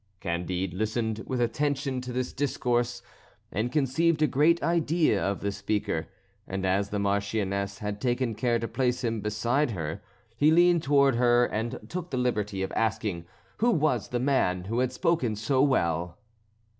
Candide 0.19 0.73
listened 0.73 1.23
with 1.27 1.39
attention 1.39 2.01
to 2.01 2.11
this 2.11 2.33
discourse, 2.33 3.03
and 3.51 3.71
conceived 3.71 4.23
a 4.23 4.25
great 4.25 4.63
idea 4.63 5.23
of 5.23 5.41
the 5.41 5.51
speaker, 5.51 6.07
and 6.47 6.65
as 6.65 6.89
the 6.89 6.97
Marchioness 6.97 7.77
had 7.77 8.01
taken 8.01 8.33
care 8.33 8.57
to 8.57 8.67
place 8.67 9.03
him 9.03 9.21
beside 9.21 9.69
her, 9.69 10.01
he 10.35 10.49
leaned 10.49 10.81
towards 10.81 11.17
her 11.17 11.45
and 11.45 11.79
took 11.87 12.09
the 12.09 12.17
liberty 12.17 12.63
of 12.63 12.71
asking 12.71 13.25
who 13.57 13.69
was 13.69 14.07
the 14.07 14.19
man 14.19 14.63
who 14.63 14.79
had 14.79 14.91
spoken 14.91 15.35
so 15.35 15.61
well. 15.61 16.17